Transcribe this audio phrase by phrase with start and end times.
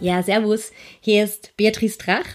[0.00, 0.70] Ja, servus,
[1.00, 2.26] hier ist Beatrice Drach.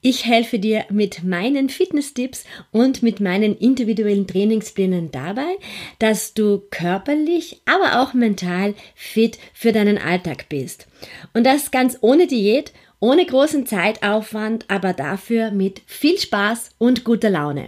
[0.00, 5.56] Ich helfe dir mit meinen Fitness-Tipps und mit meinen individuellen Trainingsplänen dabei,
[6.00, 10.88] dass du körperlich, aber auch mental fit für deinen Alltag bist.
[11.34, 17.30] Und das ganz ohne Diät, ohne großen Zeitaufwand, aber dafür mit viel Spaß und guter
[17.30, 17.66] Laune.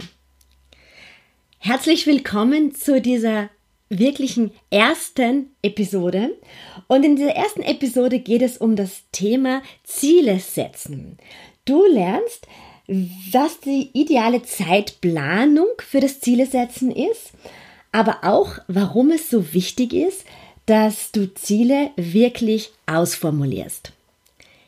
[1.59, 3.49] Herzlich willkommen zu dieser
[3.89, 6.35] wirklichen ersten Episode.
[6.87, 11.17] Und in dieser ersten Episode geht es um das Thema Ziele setzen.
[11.65, 12.47] Du lernst,
[12.87, 17.31] was die ideale Zeitplanung für das Ziele setzen ist,
[17.91, 20.25] aber auch, warum es so wichtig ist,
[20.65, 23.91] dass du Ziele wirklich ausformulierst.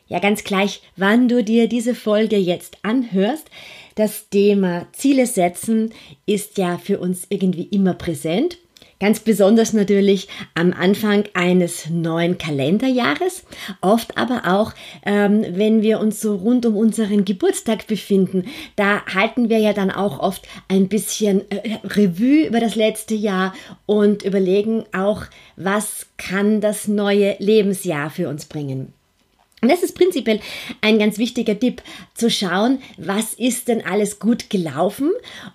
[0.08, 3.48] Ja, ganz gleich, wann du dir diese Folge jetzt anhörst,
[3.94, 5.92] das Thema Ziele setzen
[6.26, 8.58] ist ja für uns irgendwie immer präsent
[9.00, 13.44] Ganz besonders natürlich am Anfang eines neuen Kalenderjahres,
[13.80, 14.74] oft aber auch,
[15.06, 18.44] ähm, wenn wir uns so rund um unseren Geburtstag befinden.
[18.76, 23.54] Da halten wir ja dann auch oft ein bisschen äh, Revue über das letzte Jahr
[23.86, 25.22] und überlegen auch,
[25.56, 28.92] was kann das neue Lebensjahr für uns bringen.
[29.62, 30.40] Und das ist prinzipiell
[30.80, 31.82] ein ganz wichtiger Tipp,
[32.14, 35.10] zu schauen, was ist denn alles gut gelaufen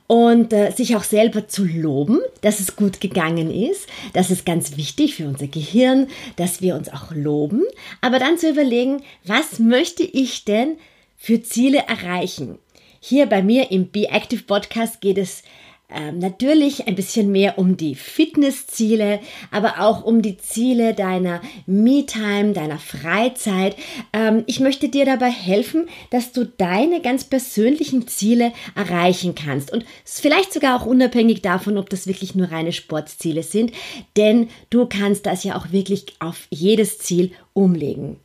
[0.08, 3.88] und äh, sich auch selber zu loben, dass es gut gegangen ist.
[4.14, 7.64] Das ist ganz wichtig für unser Gehirn, dass wir uns auch loben.
[8.02, 10.78] Aber dann zu überlegen, was möchte ich denn
[11.18, 12.60] für Ziele erreichen?
[13.00, 15.44] Hier bei mir im Be Active Podcast geht es
[15.88, 19.20] ähm, natürlich ein bisschen mehr um die Fitnessziele,
[19.52, 23.76] aber auch um die Ziele deiner Me-Time, deiner Freizeit.
[24.12, 29.86] Ähm, ich möchte dir dabei helfen, dass du deine ganz persönlichen Ziele erreichen kannst und
[30.04, 33.72] vielleicht sogar auch unabhängig davon, ob das wirklich nur reine Sportziele sind,
[34.18, 38.18] denn du kannst das ja auch wirklich auf jedes Ziel umlegen.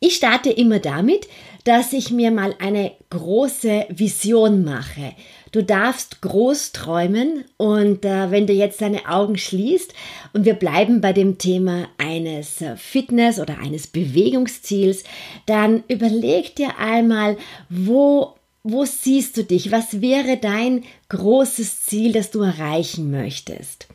[0.00, 1.26] Ich starte immer damit,
[1.64, 5.14] dass ich mir mal eine große Vision mache.
[5.56, 9.94] Du darfst groß träumen und äh, wenn du jetzt deine Augen schließt
[10.34, 15.04] und wir bleiben bei dem Thema eines äh, Fitness oder eines Bewegungsziels,
[15.46, 17.38] dann überleg dir einmal,
[17.70, 18.34] wo
[18.64, 19.72] wo siehst du dich?
[19.72, 23.86] Was wäre dein großes Ziel, das du erreichen möchtest?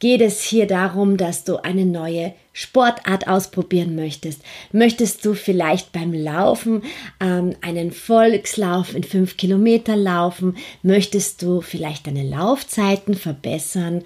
[0.00, 4.40] Geht es hier darum, dass du eine neue Sportart ausprobieren möchtest?
[4.72, 6.82] Möchtest du vielleicht beim Laufen
[7.20, 10.56] ähm, einen Volkslauf in fünf Kilometer laufen?
[10.82, 14.02] Möchtest du vielleicht deine Laufzeiten verbessern?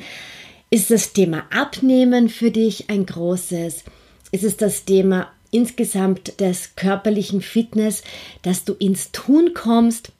[0.68, 3.84] Ist das Thema Abnehmen für dich ein großes?
[4.32, 8.02] Ist es das Thema insgesamt des körperlichen Fitness,
[8.42, 10.10] dass du ins Tun kommst?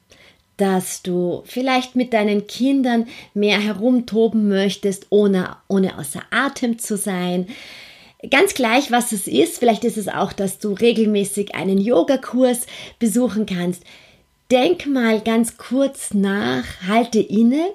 [0.57, 7.47] Dass du vielleicht mit deinen Kindern mehr herumtoben möchtest, ohne, ohne außer Atem zu sein.
[8.29, 12.65] Ganz gleich, was es ist, vielleicht ist es auch, dass du regelmäßig einen Yogakurs
[12.99, 13.83] besuchen kannst.
[14.51, 17.71] Denk mal ganz kurz nach, halte inne.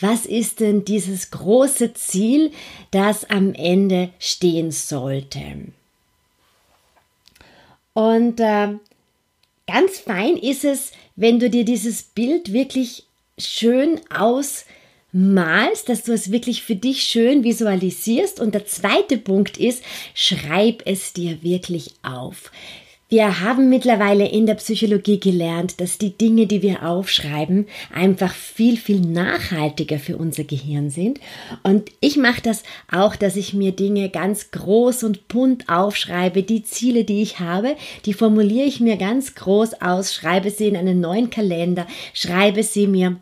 [0.00, 2.50] Was ist denn dieses große Ziel,
[2.90, 5.40] das am Ende stehen sollte?
[7.92, 8.68] Und äh,
[9.72, 13.04] ganz fein ist es, wenn du dir dieses Bild wirklich
[13.38, 18.38] schön ausmalst, dass du es wirklich für dich schön visualisierst.
[18.38, 19.82] Und der zweite Punkt ist,
[20.14, 22.52] schreib es dir wirklich auf.
[23.12, 28.78] Wir haben mittlerweile in der Psychologie gelernt, dass die Dinge, die wir aufschreiben, einfach viel,
[28.78, 31.20] viel nachhaltiger für unser Gehirn sind.
[31.62, 36.42] Und ich mache das auch, dass ich mir Dinge ganz groß und bunt aufschreibe.
[36.42, 40.76] Die Ziele, die ich habe, die formuliere ich mir ganz groß aus, schreibe sie in
[40.78, 43.18] einen neuen Kalender, schreibe sie mir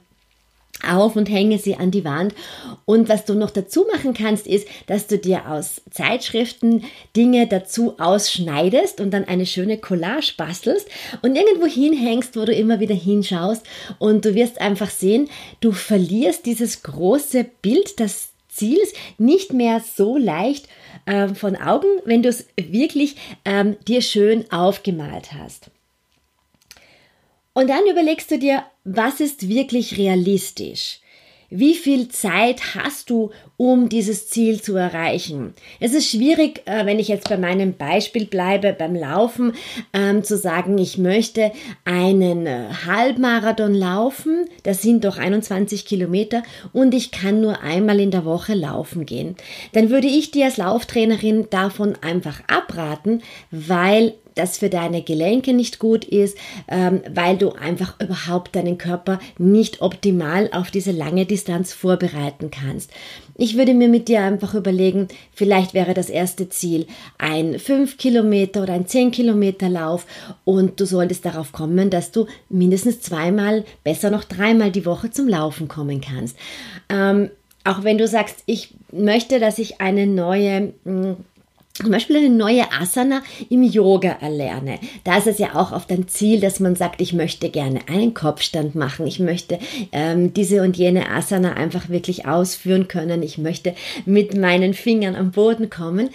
[0.89, 2.35] auf und hänge sie an die Wand.
[2.85, 6.85] Und was du noch dazu machen kannst, ist, dass du dir aus Zeitschriften
[7.17, 10.89] Dinge dazu ausschneidest und dann eine schöne Collage bastelst
[11.23, 13.65] und irgendwo hinhängst, wo du immer wieder hinschaust.
[13.99, 15.29] Und du wirst einfach sehen,
[15.61, 20.69] du verlierst dieses große Bild des Ziels nicht mehr so leicht
[21.07, 25.71] äh, von Augen, wenn du es wirklich ähm, dir schön aufgemalt hast.
[27.61, 31.01] Und dann überlegst du dir, was ist wirklich realistisch?
[31.51, 35.53] wie viel Zeit hast du, um dieses Ziel zu erreichen?
[35.81, 39.55] Es ist schwierig, äh, wenn ich jetzt bei meinem Beispiel bleibe, beim Laufen,
[39.93, 41.51] ähm, zu sagen, ich möchte
[41.85, 48.13] einen äh, Halbmarathon laufen, das sind doch 21 Kilometer und ich kann nur einmal in
[48.13, 49.35] der Woche laufen gehen.
[49.73, 55.79] Dann würde ich dir als Lauftrainerin davon einfach abraten, weil das für deine Gelenke nicht
[55.79, 56.37] gut ist,
[56.69, 62.91] ähm, weil du einfach überhaupt deinen Körper nicht optimal auf diese lange Distanz vorbereiten kannst.
[63.37, 66.87] Ich würde mir mit dir einfach überlegen, vielleicht wäre das erste Ziel
[67.19, 70.07] ein 5 Kilometer oder ein 10 Kilometer Lauf
[70.45, 75.27] und du solltest darauf kommen, dass du mindestens zweimal, besser noch dreimal die Woche zum
[75.29, 76.37] Laufen kommen kannst.
[76.89, 77.31] Ähm,
[77.65, 81.17] auch wenn du sagst, ich möchte, dass ich eine neue hm,
[81.81, 84.79] zum Beispiel eine neue Asana im Yoga erlerne.
[85.05, 88.15] Da ist es ja auch oft ein Ziel, dass man sagt, ich möchte gerne einen
[88.15, 89.59] Kopfstand machen, ich möchte
[89.93, 93.75] ähm, diese und jene Asana einfach wirklich ausführen können, ich möchte
[94.05, 96.11] mit meinen Fingern am Boden kommen.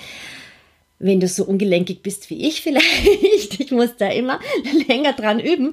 [1.00, 4.40] Wenn du so ungelenkig bist wie ich vielleicht, ich muss da immer
[4.88, 5.72] länger dran üben,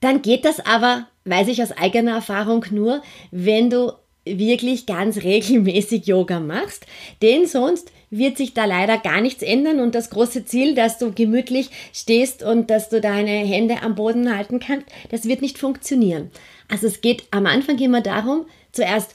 [0.00, 3.92] dann geht das aber, weiß ich aus eigener Erfahrung nur, wenn du
[4.24, 6.86] wirklich ganz regelmäßig Yoga machst,
[7.22, 11.12] denn sonst wird sich da leider gar nichts ändern und das große Ziel, dass du
[11.12, 16.30] gemütlich stehst und dass du deine Hände am Boden halten kannst, das wird nicht funktionieren.
[16.68, 19.14] Also es geht am Anfang immer darum, zuerst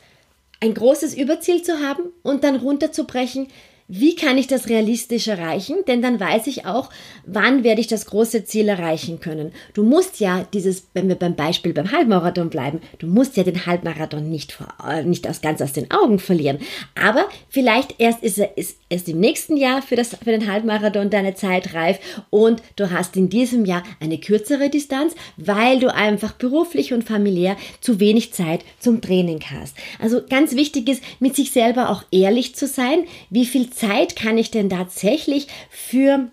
[0.60, 3.48] ein großes Überziel zu haben und dann runterzubrechen,
[3.88, 5.78] wie kann ich das realistisch erreichen?
[5.88, 6.90] Denn dann weiß ich auch,
[7.26, 9.54] wann werde ich das große Ziel erreichen können.
[9.74, 13.66] Du musst ja dieses, wenn wir beim Beispiel beim Halbmarathon bleiben, du musst ja den
[13.66, 16.60] Halbmarathon nicht, vor, äh, nicht aus, ganz aus den Augen verlieren.
[17.02, 21.10] Aber vielleicht erst ist er ist erst im nächsten Jahr für, das, für den Halbmarathon
[21.10, 22.00] deine Zeit reif
[22.30, 27.56] und du hast in diesem Jahr eine kürzere Distanz, weil du einfach beruflich und familiär
[27.80, 29.76] zu wenig Zeit zum Training hast.
[30.00, 34.38] Also ganz wichtig ist, mit sich selber auch ehrlich zu sein, wie viel Zeit kann
[34.38, 36.30] ich denn tatsächlich für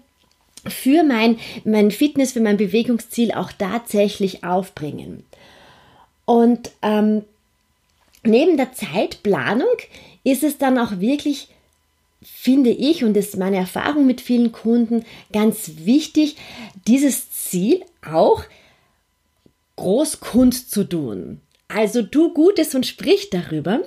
[0.66, 5.24] für mein, mein Fitness, für mein Bewegungsziel auch tatsächlich aufbringen.
[6.24, 7.22] Und ähm,
[8.22, 9.76] neben der Zeitplanung
[10.22, 11.48] ist es dann auch wirklich,
[12.22, 16.36] finde ich, und das ist meine Erfahrung mit vielen Kunden, ganz wichtig,
[16.86, 18.44] dieses Ziel auch
[19.76, 20.18] groß
[20.68, 21.40] zu tun.
[21.68, 23.80] Also tu Gutes und sprich darüber.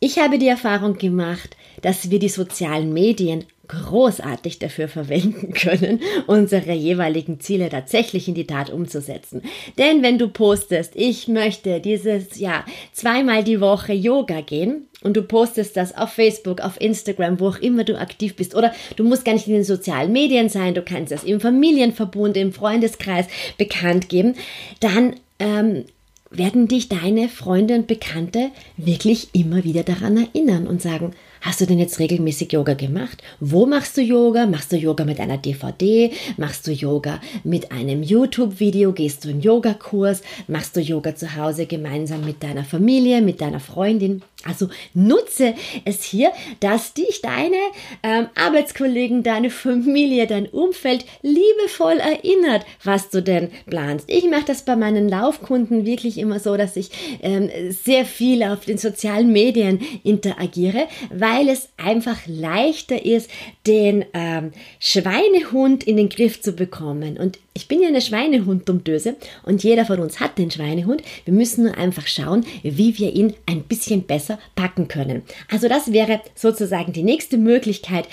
[0.00, 6.72] Ich habe die Erfahrung gemacht, dass wir die sozialen Medien großartig dafür verwenden können, unsere
[6.72, 9.42] jeweiligen Ziele tatsächlich in die Tat umzusetzen.
[9.76, 15.22] Denn wenn du postest, ich möchte dieses Jahr zweimal die Woche Yoga gehen und du
[15.22, 19.24] postest das auf Facebook, auf Instagram, wo auch immer du aktiv bist, oder du musst
[19.24, 23.26] gar nicht in den sozialen Medien sein, du kannst das im Familienverbund, im Freundeskreis
[23.58, 24.34] bekannt geben,
[24.80, 25.84] dann ähm,
[26.30, 31.66] werden dich deine Freunde und Bekannte wirklich immer wieder daran erinnern und sagen, Hast du
[31.66, 33.22] denn jetzt regelmäßig Yoga gemacht?
[33.38, 34.46] Wo machst du Yoga?
[34.46, 36.10] Machst du Yoga mit einer DVD?
[36.36, 38.92] Machst du Yoga mit einem YouTube-Video?
[38.92, 40.22] Gehst du einen Yogakurs?
[40.48, 44.22] Machst du Yoga zu Hause gemeinsam mit deiner Familie, mit deiner Freundin?
[44.44, 45.54] Also nutze
[45.84, 47.56] es hier, dass dich deine
[48.04, 54.08] ähm, Arbeitskollegen, deine Familie, dein Umfeld liebevoll erinnert, was du denn planst.
[54.08, 58.64] Ich mache das bei meinen Laufkunden wirklich immer so, dass ich ähm, sehr viel auf
[58.64, 63.30] den sozialen Medien interagiere, weil es einfach leichter ist,
[63.66, 67.16] den ähm, Schweinehund in den Griff zu bekommen.
[67.16, 71.02] Und ich bin ja eine Schweinehund-Dummdöse und jeder von uns hat den Schweinehund.
[71.24, 75.22] Wir müssen nur einfach schauen, wie wir ihn ein bisschen besser packen können.
[75.50, 78.08] Also das wäre sozusagen die nächste Möglichkeit,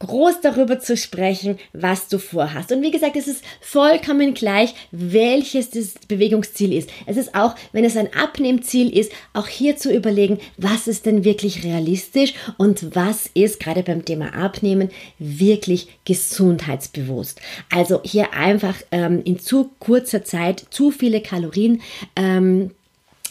[0.00, 2.72] groß darüber zu sprechen, was du vorhast.
[2.72, 6.90] Und wie gesagt, es ist vollkommen gleich, welches das Bewegungsziel ist.
[7.06, 11.24] Es ist auch, wenn es ein Abnehmziel ist, auch hier zu überlegen, was ist denn
[11.24, 17.40] wirklich realistisch und was ist gerade beim Thema Abnehmen wirklich gesundheitsbewusst.
[17.70, 21.82] Also hier einfach ähm, in zu kurzer Zeit zu viele Kalorien
[22.16, 22.70] ähm,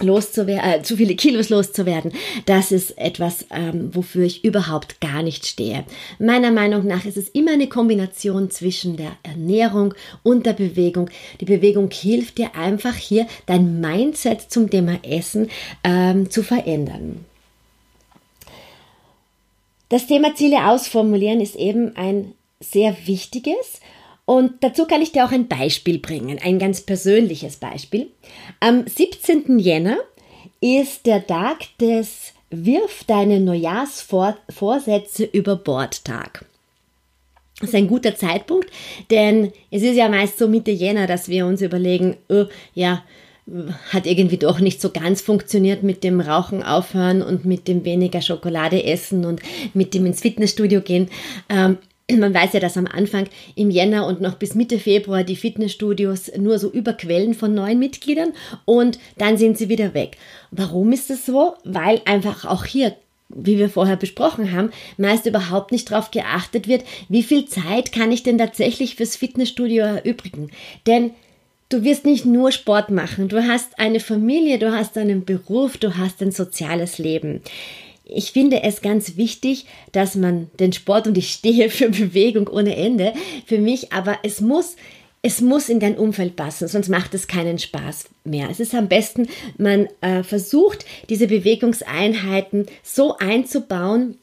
[0.01, 2.13] loszuwerden, äh, zu viele Kilos loszuwerden,
[2.45, 5.83] das ist etwas, ähm, wofür ich überhaupt gar nicht stehe.
[6.19, 11.09] Meiner Meinung nach ist es immer eine Kombination zwischen der Ernährung und der Bewegung.
[11.39, 15.49] Die Bewegung hilft dir einfach hier dein Mindset zum Thema Essen
[15.83, 17.25] ähm, zu verändern.
[19.89, 23.79] Das Thema Ziele ausformulieren ist eben ein sehr wichtiges
[24.25, 28.07] und dazu kann ich dir auch ein Beispiel bringen, ein ganz persönliches Beispiel.
[28.59, 29.59] Am 17.
[29.59, 29.97] Jänner
[30.61, 36.45] ist der Tag des Wirf deine Neujahrsvorsätze über Bord Tag.
[37.59, 38.69] Das ist ein guter Zeitpunkt,
[39.09, 43.03] denn es ist ja meist so Mitte Jänner, dass wir uns überlegen, oh, ja,
[43.91, 48.21] hat irgendwie doch nicht so ganz funktioniert mit dem Rauchen aufhören und mit dem weniger
[48.21, 49.41] Schokolade essen und
[49.73, 51.09] mit dem ins Fitnessstudio gehen.
[51.49, 51.77] Ähm,
[52.11, 56.31] man weiß ja, dass am Anfang im Jänner und noch bis Mitte Februar die Fitnessstudios
[56.37, 58.33] nur so überquellen von neuen Mitgliedern
[58.65, 60.17] und dann sind sie wieder weg.
[60.51, 61.55] Warum ist das so?
[61.63, 62.95] Weil einfach auch hier
[63.35, 68.11] wie wir vorher besprochen haben, meist überhaupt nicht darauf geachtet wird, wie viel Zeit kann
[68.11, 70.51] ich denn tatsächlich fürs Fitnessstudio erübrigen.
[70.85, 71.11] Denn
[71.69, 75.97] du wirst nicht nur Sport machen, du hast eine Familie, du hast einen Beruf, du
[75.97, 77.41] hast ein soziales Leben.
[78.05, 82.75] Ich finde es ganz wichtig, dass man den Sport und ich stehe für Bewegung ohne
[82.75, 83.13] Ende
[83.45, 84.75] für mich, aber es muss
[85.25, 88.49] es muss in dein Umfeld passen, sonst macht es keinen Spaß mehr.
[88.49, 94.17] Es ist am besten, man äh, versucht, diese Bewegungseinheiten so einzubauen,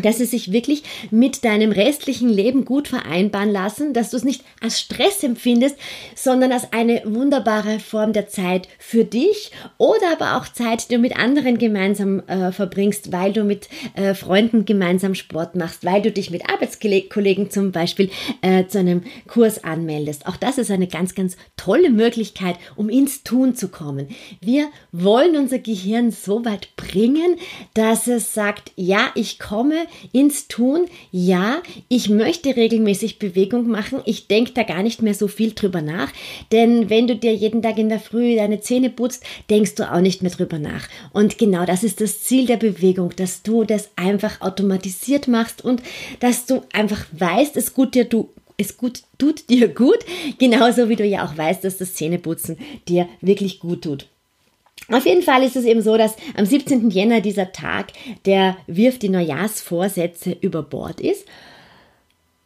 [0.00, 4.42] dass sie sich wirklich mit deinem restlichen Leben gut vereinbaren lassen, dass du es nicht
[4.60, 5.76] als Stress empfindest,
[6.14, 11.00] sondern als eine wunderbare Form der Zeit für dich oder aber auch Zeit, die du
[11.00, 16.10] mit anderen gemeinsam äh, verbringst, weil du mit äh, Freunden gemeinsam Sport machst, weil du
[16.10, 20.26] dich mit Arbeitskollegen zum Beispiel äh, zu einem Kurs anmeldest.
[20.26, 24.08] Auch das ist eine ganz, ganz tolle Möglichkeit, um ins Tun zu kommen.
[24.40, 27.36] Wir wollen unser Gehirn so weit bringen,
[27.74, 29.81] dass es sagt, ja, ich komme
[30.12, 30.86] ins Tun.
[31.10, 34.00] Ja, ich möchte regelmäßig Bewegung machen.
[34.04, 36.12] Ich denke da gar nicht mehr so viel drüber nach.
[36.50, 40.00] Denn wenn du dir jeden Tag in der Früh deine Zähne putzt, denkst du auch
[40.00, 40.88] nicht mehr drüber nach.
[41.12, 45.82] Und genau das ist das Ziel der Bewegung, dass du das einfach automatisiert machst und
[46.20, 49.98] dass du einfach weißt, es gut dir du es gut, tut dir gut,
[50.38, 54.06] genauso wie du ja auch weißt, dass das Zähneputzen dir wirklich gut tut.
[54.88, 56.90] Auf jeden Fall ist es eben so, dass am 17.
[56.90, 57.92] Jänner dieser Tag,
[58.26, 61.26] der wirft die Neujahrsvorsätze über Bord ist.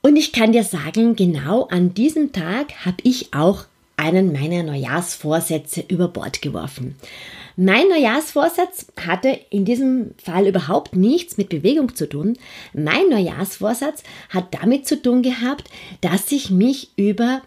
[0.03, 3.65] Und ich kann dir sagen, genau an diesem Tag habe ich auch
[3.97, 6.97] einen meiner Neujahrsvorsätze über Bord geworfen.
[7.57, 12.37] Mein Neujahrsvorsatz hatte in diesem Fall überhaupt nichts mit Bewegung zu tun.
[12.75, 15.71] Mein Neujahrsvorsatz hat damit zu tun gehabt,
[16.03, 17.41] dass ich mich über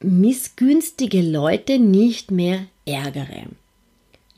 [0.00, 3.46] missgünstige Leute nicht mehr ärgere.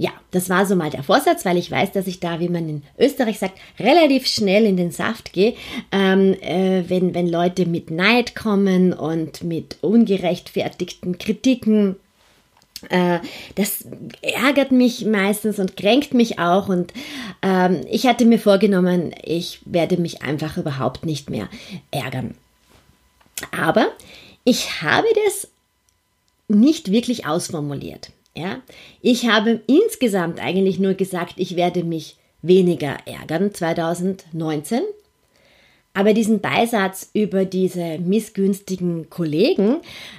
[0.00, 2.69] Ja, das war so mal der Vorsatz, weil ich weiß, dass ich da, wie man
[2.69, 5.55] in Österreich sagt, relativ schnell in den Saft gehe,
[5.90, 11.97] ähm, äh, wenn, wenn Leute mit Neid kommen und mit ungerechtfertigten Kritiken.
[12.90, 13.19] Äh,
[13.57, 13.87] das
[14.23, 16.93] ärgert mich meistens und kränkt mich auch und
[17.43, 21.49] ähm, ich hatte mir vorgenommen, ich werde mich einfach überhaupt nicht mehr
[21.90, 22.37] ärgern.
[23.50, 23.88] Aber
[24.45, 25.49] ich habe das
[26.47, 28.12] nicht wirklich ausformuliert.
[28.38, 28.62] Ja?
[29.00, 34.83] Ich habe insgesamt eigentlich nur gesagt, ich werde mich weniger ärgern 2019.
[35.95, 39.78] Aber diesen Beisatz über diese missgünstigen Kollegen,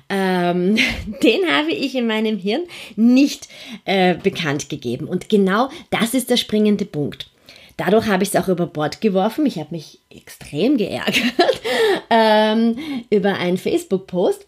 [0.09, 0.75] ähm,
[1.23, 2.63] den habe ich in meinem Hirn
[2.97, 3.47] nicht
[3.85, 5.07] äh, bekannt gegeben.
[5.07, 7.29] Und genau das ist der springende Punkt.
[7.77, 9.45] Dadurch habe ich es auch über Bord geworfen.
[9.45, 11.61] Ich habe mich extrem geärgert
[12.09, 12.75] ähm,
[13.09, 14.47] über einen Facebook-Post.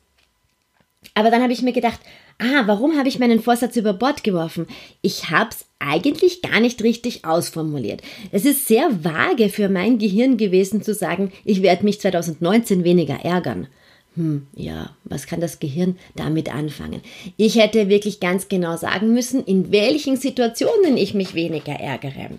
[1.14, 2.02] Aber dann habe ich mir gedacht,
[2.42, 4.68] ah, warum habe ich meinen Vorsatz über Bord geworfen?
[5.02, 8.02] Ich habe es eigentlich gar nicht richtig ausformuliert.
[8.32, 13.24] Es ist sehr vage für mein Gehirn gewesen zu sagen, ich werde mich 2019 weniger
[13.24, 13.68] ärgern.
[14.16, 17.02] Hm, ja, was kann das Gehirn damit anfangen?
[17.38, 22.32] Ich hätte wirklich ganz genau sagen müssen, in welchen Situationen ich mich weniger ärgere.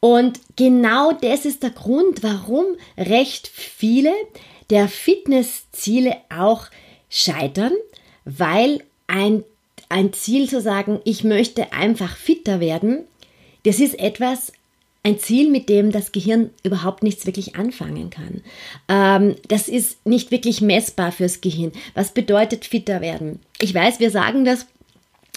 [0.00, 2.64] Und genau das ist der Grund, warum
[2.96, 4.12] recht viele
[4.70, 6.66] der Fitnessziele auch
[7.08, 7.72] scheitern,
[8.24, 9.44] weil ein,
[9.88, 13.04] ein Ziel zu sagen, ich möchte einfach fitter werden,
[13.64, 14.52] das ist etwas,
[15.02, 18.42] ein Ziel, mit dem das Gehirn überhaupt nichts wirklich anfangen kann.
[18.88, 21.70] Ähm, das ist nicht wirklich messbar fürs Gehirn.
[21.94, 23.38] Was bedeutet fitter werden?
[23.60, 24.66] Ich weiß, wir sagen das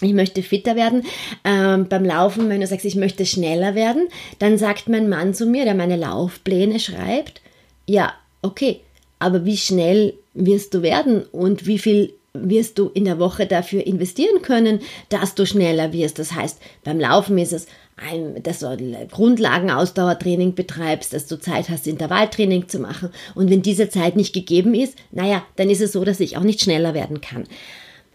[0.01, 1.03] ich möchte fitter werden.
[1.43, 4.07] Ähm, beim Laufen, wenn du sagst, ich möchte schneller werden,
[4.39, 7.41] dann sagt mein Mann zu mir, der meine Laufpläne schreibt,
[7.85, 8.79] ja, okay,
[9.19, 13.85] aber wie schnell wirst du werden und wie viel wirst du in der Woche dafür
[13.85, 16.19] investieren können, dass du schneller wirst.
[16.19, 17.67] Das heißt, beim Laufen ist es,
[18.01, 23.09] ein, dass du Grundlagenausdauertraining betreibst, dass du Zeit hast, Intervalltraining zu machen.
[23.35, 26.43] Und wenn diese Zeit nicht gegeben ist, naja, dann ist es so, dass ich auch
[26.43, 27.45] nicht schneller werden kann.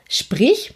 [0.09, 0.73] Sprich,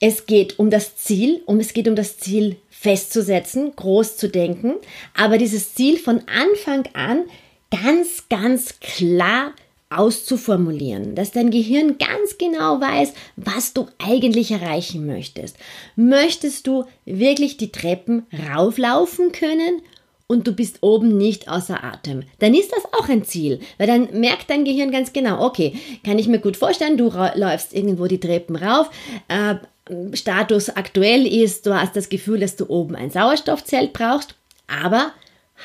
[0.00, 4.74] es geht um das Ziel, um es geht um das Ziel festzusetzen, groß zu denken,
[5.14, 7.24] aber dieses Ziel von Anfang an
[7.70, 9.52] ganz, ganz klar
[9.98, 15.56] auszuformulieren, dass dein Gehirn ganz genau weiß, was du eigentlich erreichen möchtest.
[15.96, 19.82] Möchtest du wirklich die Treppen rauflaufen können
[20.26, 22.22] und du bist oben nicht außer Atem.
[22.38, 26.18] Dann ist das auch ein Ziel, weil dann merkt dein Gehirn ganz genau, okay, kann
[26.18, 28.90] ich mir gut vorstellen, du läufst irgendwo die Treppen rauf,
[29.28, 29.56] äh,
[30.14, 34.34] Status aktuell ist, du hast das Gefühl, dass du oben ein Sauerstoffzelt brauchst,
[34.68, 35.12] aber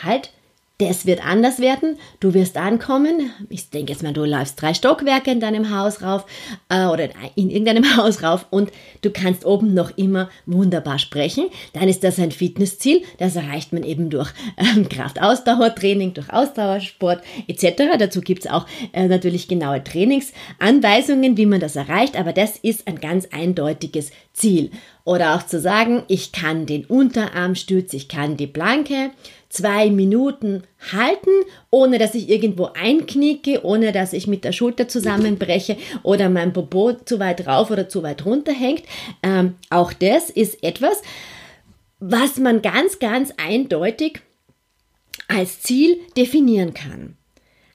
[0.03, 0.31] halt,
[0.79, 1.97] das wird anders werden.
[2.19, 3.31] Du wirst ankommen.
[3.49, 6.27] Ich denke jetzt mal, du läufst drei Stockwerke in deinem Haus rauf
[6.69, 11.47] äh, oder in irgendeinem Haus rauf und du kannst oben noch immer wunderbar sprechen.
[11.73, 13.01] Dann ist das ein Fitnessziel.
[13.17, 17.97] Das erreicht man eben durch ähm, Kraftausdauertraining, durch Ausdauersport etc.
[17.97, 22.15] Dazu gibt es auch äh, natürlich genaue Trainingsanweisungen, wie man das erreicht.
[22.19, 24.69] Aber das ist ein ganz eindeutiges Ziel.
[25.05, 29.11] Oder auch zu sagen, ich kann den Unterarmstütz, ich kann die Planke
[29.49, 31.31] zwei Minuten halten,
[31.69, 36.93] ohne dass ich irgendwo einknicke, ohne dass ich mit der Schulter zusammenbreche oder mein Popo
[36.93, 38.83] zu weit rauf oder zu weit runter hängt.
[39.23, 41.01] Ähm, auch das ist etwas,
[41.99, 44.21] was man ganz, ganz eindeutig
[45.27, 47.15] als Ziel definieren kann.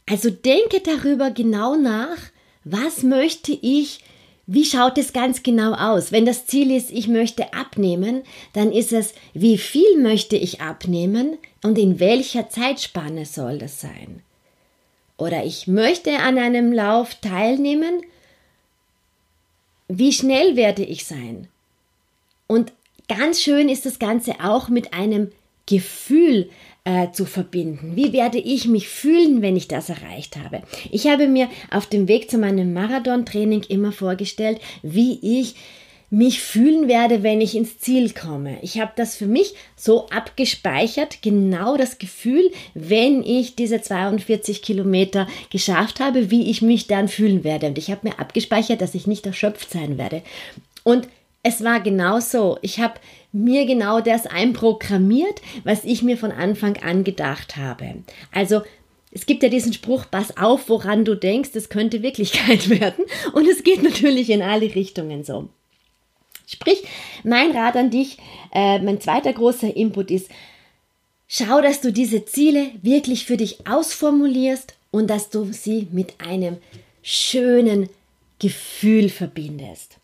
[0.09, 2.19] Also denke darüber genau nach,
[2.65, 4.01] was möchte ich
[4.47, 6.11] wie schaut es ganz genau aus?
[6.11, 11.39] Wenn das Ziel ist, ich möchte abnehmen, dann ist es, wie viel möchte ich abnehmen
[11.63, 14.23] und in welcher Zeitspanne soll das sein?
[15.17, 18.03] Oder ich möchte an einem Lauf teilnehmen,
[19.89, 21.49] wie schnell werde ich sein?
[22.47, 22.73] Und
[23.09, 25.31] ganz schön ist das Ganze auch mit einem
[25.67, 26.51] Gefühl
[26.85, 27.95] äh, zu verbinden.
[27.95, 30.63] Wie werde ich mich fühlen, wenn ich das erreicht habe?
[30.91, 35.55] Ich habe mir auf dem Weg zu meinem Marathon-Training immer vorgestellt, wie ich
[36.13, 38.59] mich fühlen werde, wenn ich ins Ziel komme.
[38.61, 45.27] Ich habe das für mich so abgespeichert, genau das Gefühl, wenn ich diese 42 Kilometer
[45.49, 47.69] geschafft habe, wie ich mich dann fühlen werde.
[47.69, 50.21] Und ich habe mir abgespeichert, dass ich nicht erschöpft sein werde.
[50.85, 51.09] Und
[51.43, 52.59] es war genau so.
[52.61, 53.01] Ich habe
[53.33, 57.95] mir genau das einprogrammiert, was ich mir von Anfang an gedacht habe.
[58.33, 58.61] Also
[59.13, 63.07] es gibt ja diesen Spruch, pass auf, woran du denkst, das könnte Wirklichkeit werden.
[63.33, 65.49] Und es geht natürlich in alle Richtungen so.
[66.53, 66.83] Sprich,
[67.25, 68.19] mein Rat an dich,
[68.53, 70.29] äh, mein zweiter großer Input ist,
[71.27, 76.59] schau, dass du diese Ziele wirklich für dich ausformulierst und dass du sie mit einem
[77.03, 77.89] schönen
[78.39, 79.97] Gefühl verbindest.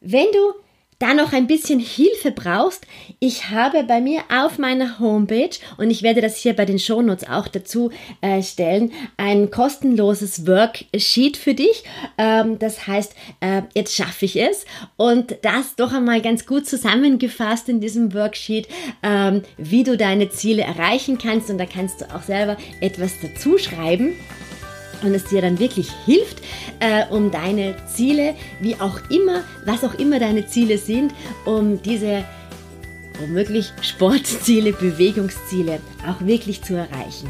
[0.00, 0.54] Wenn du
[1.02, 2.86] da noch ein bisschen Hilfe brauchst,
[3.18, 7.28] ich habe bei mir auf meiner Homepage, und ich werde das hier bei den Shownotes
[7.28, 11.82] auch dazu äh, stellen, ein kostenloses Worksheet für dich.
[12.18, 14.64] Ähm, das heißt, äh, jetzt schaffe ich es.
[14.96, 18.68] Und das doch einmal ganz gut zusammengefasst in diesem Worksheet,
[19.02, 21.50] ähm, wie du deine Ziele erreichen kannst.
[21.50, 24.14] Und da kannst du auch selber etwas dazu schreiben
[25.04, 26.42] und es dir dann wirklich hilft,
[26.80, 31.12] äh, um deine Ziele, wie auch immer, was auch immer deine Ziele sind,
[31.44, 32.24] um diese
[33.20, 37.28] womöglich Sportziele, Bewegungsziele auch wirklich zu erreichen.